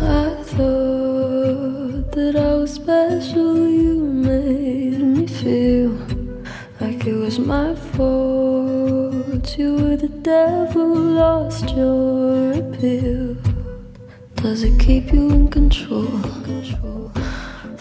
I 0.00 0.42
thought 0.52 2.12
that 2.12 2.34
I 2.36 2.54
was 2.54 2.72
special. 2.72 3.68
You 3.68 3.94
made 4.30 5.00
me 5.00 5.26
feel 5.26 5.90
like 6.80 7.06
it 7.06 7.16
was 7.24 7.38
my 7.38 7.74
fault. 7.92 9.58
You 9.58 9.70
were 9.74 9.96
the 9.96 10.12
devil, 10.32 10.88
lost 11.22 11.66
your 11.76 12.52
appeal. 12.62 13.36
Does 14.36 14.62
it 14.62 14.78
keep 14.80 15.12
you 15.12 15.30
in 15.30 15.48
control? 15.48 16.08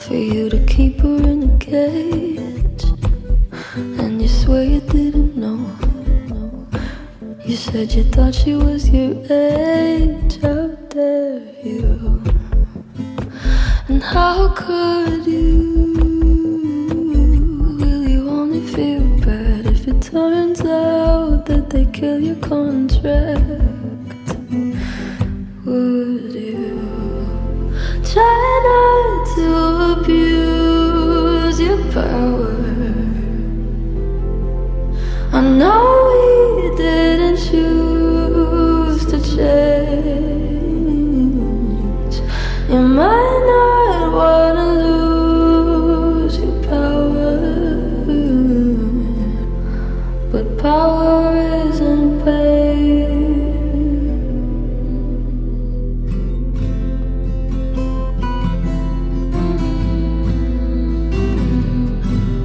For 0.03 0.15
you 0.15 0.49
to 0.49 0.59
keep 0.65 0.99
her 0.99 1.15
in 1.33 1.41
a 1.49 1.57
cage, 1.59 2.83
and 4.01 4.21
you 4.21 4.27
swear 4.27 4.63
you 4.63 4.81
didn't. 4.81 5.22
You 7.45 7.57
said 7.57 7.91
you 7.93 8.05
thought 8.05 8.33
she 8.33 8.53
was 8.55 8.89
your 8.89 9.15
age, 9.29 10.39
how 10.41 10.67
dare 10.87 11.41
you? 11.61 12.23
And 13.89 14.01
how 14.01 14.53
could 14.55 15.27
you? 15.27 15.93
Will 17.81 18.07
you 18.07 18.29
only 18.29 18.65
feel 18.65 19.01
bad 19.25 19.65
if 19.65 19.89
it 19.89 20.01
turns 20.01 20.61
out 20.61 21.45
that 21.47 21.69
they 21.69 21.85
kill 21.87 22.21
your 22.21 22.37
contract? 22.37 23.72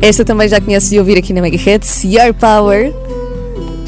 Esta 0.08 0.24
também 0.24 0.48
já 0.48 0.58
conheces 0.58 0.88
de 0.88 0.98
ouvir 0.98 1.18
aqui 1.18 1.34
na 1.34 1.42
Megahertz, 1.42 2.02
Your 2.02 2.32
Power. 2.32 3.07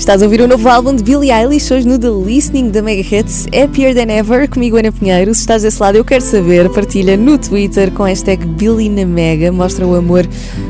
Estás 0.00 0.22
a 0.22 0.24
ouvir 0.24 0.40
o 0.40 0.48
novo 0.48 0.66
álbum 0.66 0.96
de 0.96 1.04
Billie 1.04 1.30
Eilish 1.30 1.70
hoje 1.70 1.86
no 1.86 1.98
The 1.98 2.08
Listening 2.08 2.70
da 2.70 2.80
Megahertz, 2.80 3.46
Happier 3.48 3.94
Than 3.94 4.10
Ever, 4.10 4.48
comigo 4.48 4.78
Ana 4.78 4.90
Pinheiro. 4.90 5.34
Se 5.34 5.42
estás 5.42 5.60
desse 5.60 5.78
lado, 5.78 5.96
eu 5.96 6.04
quero 6.06 6.24
saber, 6.24 6.70
partilha 6.70 7.18
no 7.18 7.36
Twitter 7.36 7.92
com 7.92 8.04
a 8.04 8.08
hashtag 8.08 8.46
Billy 8.46 8.88
na 8.88 9.04
Mega, 9.04 9.52
mostra 9.52 9.86
o 9.86 9.94
amor 9.94 10.26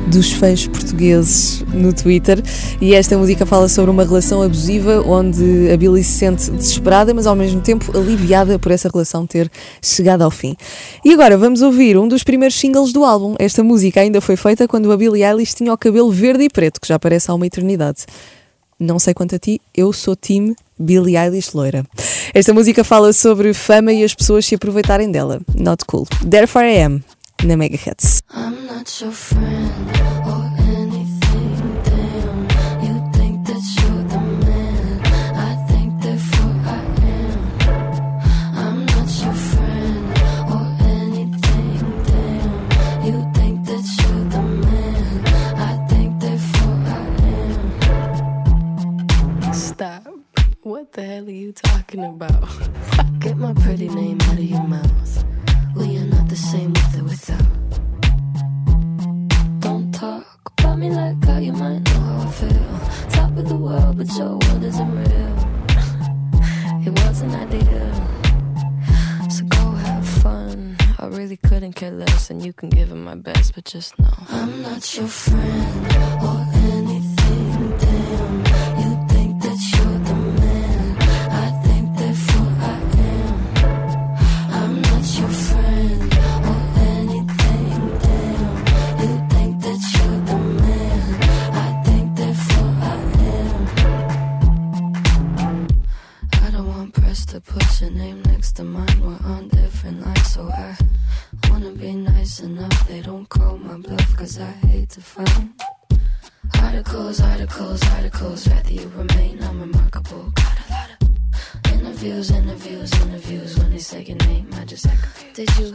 dos 0.09 0.33
fãs 0.33 0.67
portugueses 0.67 1.65
no 1.73 1.93
Twitter. 1.93 2.43
E 2.81 2.93
esta 2.93 3.17
música 3.17 3.47
fala 3.47 3.69
sobre 3.69 3.93
uma 3.93 4.03
relação 4.03 4.43
abusiva 4.43 5.01
onde 5.07 5.71
a 5.73 5.77
Billy 5.77 6.03
se 6.03 6.19
sente 6.19 6.51
desesperada, 6.51 7.15
mas 7.15 7.25
ao 7.25 7.37
mesmo 7.37 7.61
tempo 7.61 7.97
aliviada 7.97 8.59
por 8.59 8.73
essa 8.73 8.91
relação 8.93 9.29
ter 9.29 9.49
chegado 9.81 10.23
ao 10.23 10.31
fim. 10.33 10.57
E 11.05 11.13
agora 11.13 11.39
vamos 11.39 11.63
ouvir 11.63 11.97
um 11.97 12.09
dos 12.09 12.25
primeiros 12.25 12.59
singles 12.59 12.93
do 12.93 13.05
álbum. 13.05 13.37
Esta 13.39 13.63
música 13.63 14.01
ainda 14.01 14.21
foi 14.21 14.35
feita 14.35 14.67
quando 14.67 14.91
a 14.91 14.97
Billie 14.97 15.23
Eilish 15.23 15.55
tinha 15.55 15.73
o 15.73 15.79
cabelo 15.79 16.11
verde 16.11 16.43
e 16.43 16.51
preto, 16.51 16.81
que 16.81 16.89
já 16.89 16.99
parece 16.99 17.31
há 17.31 17.35
uma 17.35 17.47
eternidade. 17.47 18.07
Não 18.81 18.99
sei 18.99 19.13
quanto 19.13 19.35
a 19.35 19.39
ti, 19.39 19.61
eu 19.77 19.93
sou 19.93 20.17
time 20.17 20.57
Billie 20.79 21.15
Eilish 21.15 21.55
loira. 21.55 21.85
Esta 22.33 22.55
música 22.55 22.83
fala 22.83 23.13
sobre 23.13 23.53
fama 23.53 23.93
e 23.93 24.03
as 24.03 24.15
pessoas 24.15 24.47
se 24.47 24.55
aproveitarem 24.55 25.13
dela. 25.13 25.39
Not 25.55 25.85
cool. 25.85 26.07
Therefore 26.27 26.65
I 26.65 26.83
Am, 26.83 27.05
na 27.45 27.59
Mega 27.59 27.77
Hits. 27.77 28.23
I'm 28.35 28.67
not 28.67 28.91
your 29.05 29.13
friend. 29.13 30.20
Your 75.01 75.30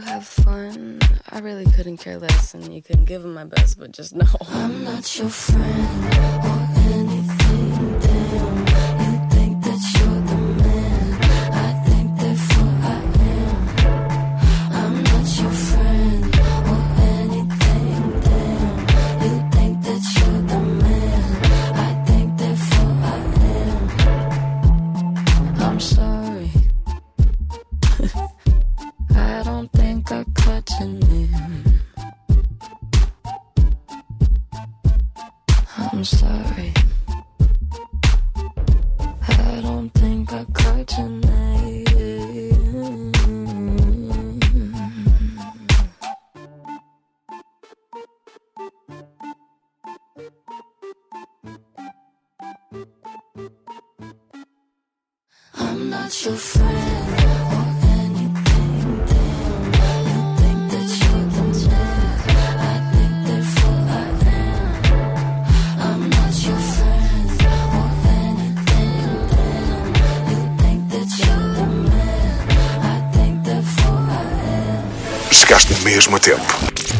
have 0.00 0.26
fun? 0.26 1.00
I 1.30 1.40
really 1.40 1.64
couldn't 1.72 1.98
care 1.98 2.18
less, 2.18 2.54
and 2.54 2.74
you 2.74 2.82
couldn't 2.82 3.04
give 3.06 3.22
them 3.22 3.34
my 3.34 3.44
best, 3.44 3.78
but 3.78 3.92
just 3.92 4.14
know 4.14 4.26
I'm 4.48 4.84
not 4.84 5.18
your 5.18 5.28
friend 5.28 6.14
or 6.14 6.68
anything. 6.92 7.45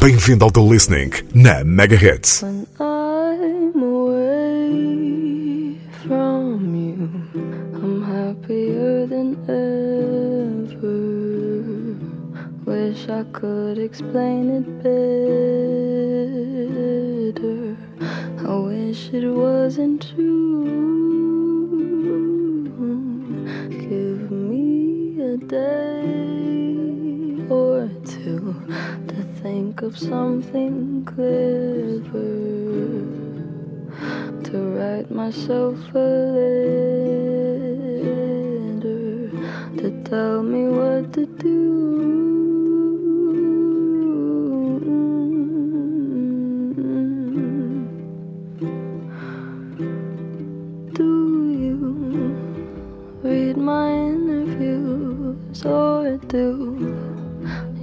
Bem-vindo 0.06 0.44
ao 0.44 0.52
The 0.52 0.60
Listening 0.60 1.10
na 1.34 1.64
Mega 1.64 1.96
Hits. 1.96 2.44
wish 12.64 13.08
I 13.08 13.24
could 13.32 13.78
explain 13.78 14.50
it 14.58 14.66
better. 17.34 17.76
I 18.46 18.56
wish 18.58 19.10
it 19.12 19.26
wasn't 19.28 20.06
true. 20.14 20.95
Of 29.86 29.96
something 29.96 31.04
clever 31.04 32.32
to 34.42 34.58
write 34.74 35.08
myself 35.12 35.78
a 35.94 35.98
letter 38.74 39.30
to 39.78 40.02
tell 40.02 40.42
me 40.42 40.66
what 40.66 41.15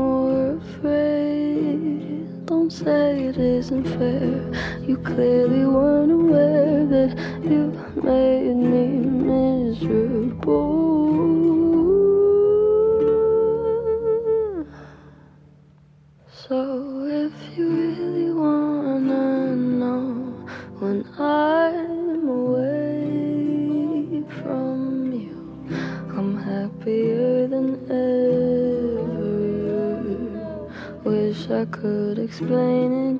more 0.00 0.56
afraid. 0.56 2.46
Don't 2.46 2.72
say 2.72 3.24
it 3.30 3.36
isn't 3.36 3.86
fair. 3.98 4.34
You 4.88 4.96
clearly 5.10 5.64
weren't 5.66 6.12
aware 6.20 6.86
that 6.94 7.10
you 7.50 7.62
made 8.10 8.60
me 8.74 9.19
could 31.70 32.18
explain 32.18 33.16
it 33.16 33.19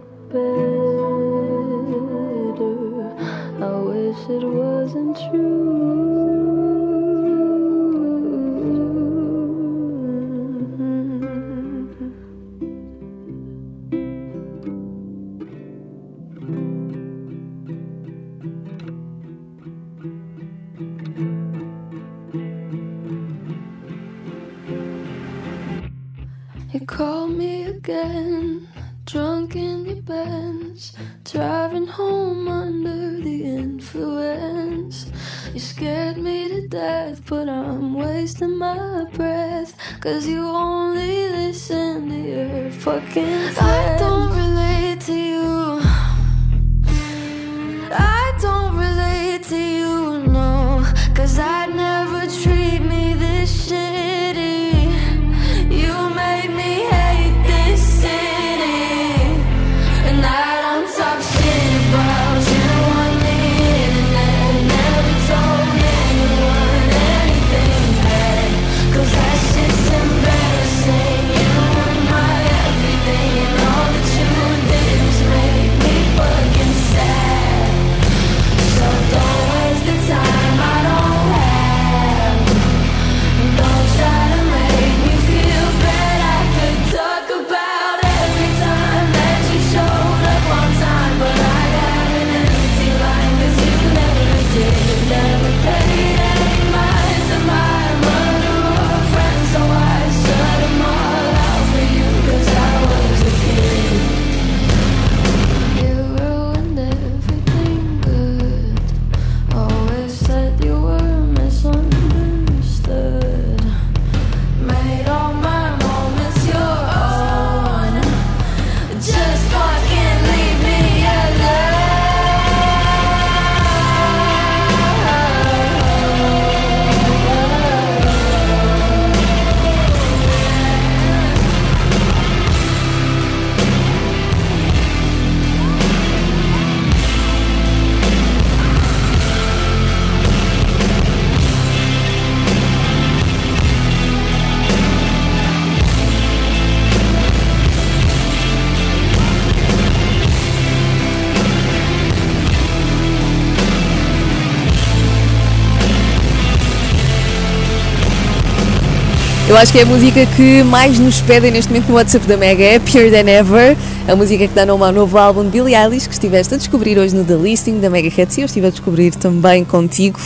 Eu 159.50 159.56
acho 159.56 159.72
que 159.72 159.80
é 159.80 159.82
a 159.82 159.86
música 159.86 160.24
que 160.36 160.62
mais 160.62 161.00
nos 161.00 161.20
pedem 161.22 161.50
neste 161.50 161.72
momento 161.72 161.88
no 161.88 161.94
WhatsApp 161.96 162.24
da 162.24 162.36
Mega 162.36 162.62
é 162.62 162.78
Pure 162.78 163.10
Than 163.10 163.28
Ever, 163.28 163.76
a 164.06 164.14
música 164.14 164.46
que 164.46 164.54
dá 164.54 164.64
nome 164.64 164.84
ao 164.84 164.92
novo 164.92 165.18
álbum 165.18 165.42
de 165.42 165.50
Billie 165.50 165.74
Eilish 165.74 166.06
que 166.06 166.14
estiveste 166.14 166.54
a 166.54 166.56
descobrir 166.56 166.96
hoje 166.96 167.16
no 167.16 167.24
The 167.24 167.34
Listing 167.34 167.80
da 167.80 167.90
Mega 167.90 168.06
Hits 168.06 168.38
e 168.38 168.42
eu 168.42 168.46
estive 168.46 168.68
a 168.68 168.70
descobrir 168.70 169.12
também 169.16 169.64
contigo. 169.64 170.20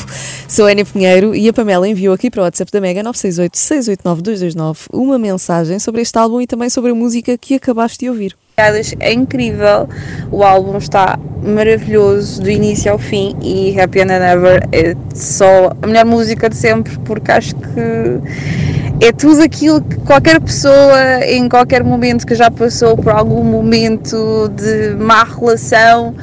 Sou 0.46 0.66
Ana 0.66 0.84
Pinheiro 0.84 1.34
e 1.34 1.48
a 1.48 1.54
Pamela 1.54 1.88
enviou 1.88 2.12
aqui 2.12 2.30
para 2.30 2.42
o 2.42 2.44
WhatsApp 2.44 2.70
da 2.70 2.82
Mega 2.82 3.02
968 3.02 3.56
689 3.56 4.20
229 4.20 4.80
uma 4.92 5.18
mensagem 5.18 5.78
sobre 5.78 6.02
este 6.02 6.18
álbum 6.18 6.42
e 6.42 6.46
também 6.46 6.68
sobre 6.68 6.90
a 6.90 6.94
música 6.94 7.38
que 7.38 7.54
acabaste 7.54 8.00
de 8.00 8.10
ouvir. 8.10 8.36
É 8.56 9.12
incrível, 9.12 9.88
o 10.30 10.44
álbum 10.44 10.78
está 10.78 11.18
maravilhoso 11.42 12.40
do 12.40 12.48
início 12.48 12.92
ao 12.92 12.98
fim 13.00 13.34
e 13.42 13.76
Happy 13.80 14.00
and 14.00 14.12
Ever 14.12 14.68
é 14.70 14.94
só 15.12 15.72
a 15.82 15.86
melhor 15.88 16.04
música 16.04 16.48
de 16.48 16.54
sempre 16.54 16.96
porque 17.00 17.32
acho 17.32 17.56
que 17.56 19.04
é 19.04 19.10
tudo 19.10 19.42
aquilo 19.42 19.82
que 19.82 19.96
qualquer 19.96 20.40
pessoa 20.40 21.26
em 21.26 21.48
qualquer 21.48 21.82
momento 21.82 22.24
que 22.24 22.36
já 22.36 22.48
passou 22.48 22.96
por 22.96 23.10
algum 23.10 23.42
momento 23.42 24.48
de 24.50 24.94
má 25.02 25.24
relação 25.24 26.14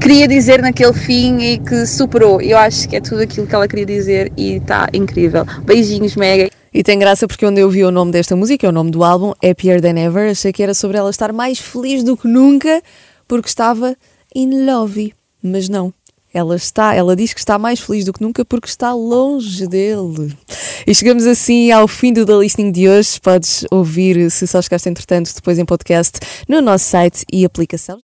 queria 0.00 0.26
dizer 0.26 0.62
naquele 0.62 0.94
fim 0.94 1.38
e 1.40 1.58
que 1.58 1.84
superou. 1.84 2.40
Eu 2.40 2.56
acho 2.56 2.88
que 2.88 2.96
é 2.96 3.00
tudo 3.02 3.20
aquilo 3.20 3.46
que 3.46 3.54
ela 3.54 3.68
queria 3.68 3.84
dizer 3.84 4.32
e 4.38 4.54
está 4.54 4.88
incrível. 4.94 5.44
Beijinhos, 5.66 6.16
Mega. 6.16 6.48
E 6.74 6.82
tem 6.82 6.98
graça 6.98 7.28
porque 7.28 7.46
onde 7.46 7.60
eu 7.60 7.70
vi 7.70 7.84
o 7.84 7.92
nome 7.92 8.10
desta 8.10 8.34
música, 8.34 8.66
é 8.66 8.68
o 8.68 8.72
nome 8.72 8.90
do 8.90 9.04
álbum, 9.04 9.32
Happier 9.40 9.80
Than 9.80 9.96
Ever, 9.96 10.32
achei 10.32 10.52
que 10.52 10.60
era 10.60 10.74
sobre 10.74 10.98
ela 10.98 11.08
estar 11.08 11.32
mais 11.32 11.60
feliz 11.60 12.02
do 12.02 12.16
que 12.16 12.26
nunca 12.26 12.82
porque 13.28 13.48
estava 13.48 13.96
in 14.34 14.66
love. 14.66 15.14
Mas 15.40 15.68
não. 15.68 15.94
Ela 16.32 16.56
está, 16.56 16.92
ela 16.92 17.14
diz 17.14 17.32
que 17.32 17.38
está 17.38 17.60
mais 17.60 17.78
feliz 17.78 18.04
do 18.04 18.12
que 18.12 18.20
nunca 18.20 18.44
porque 18.44 18.66
está 18.66 18.92
longe 18.92 19.68
dele. 19.68 20.36
E 20.84 20.92
chegamos 20.92 21.24
assim 21.26 21.70
ao 21.70 21.86
fim 21.86 22.12
do 22.12 22.26
The 22.26 22.38
Listening 22.38 22.72
de 22.72 22.88
hoje. 22.88 23.20
Podes 23.20 23.64
ouvir, 23.70 24.28
se 24.32 24.44
só 24.44 24.60
chegaste 24.60 24.88
entretanto, 24.88 25.32
depois 25.32 25.60
em 25.60 25.64
podcast, 25.64 26.18
no 26.48 26.60
nosso 26.60 26.86
site 26.86 27.24
e 27.32 27.44
aplicação. 27.44 28.02